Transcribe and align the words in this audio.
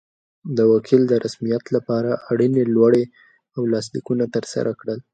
وکیل 0.73 1.01
د 1.07 1.13
رسمیت 1.23 1.63
لپاره 1.75 2.11
اړینې 2.31 2.63
لوړې 2.75 3.03
او 3.55 3.61
لاسلیکونه 3.73 4.25
ترسره 4.35 4.71
کړل. 4.79 4.99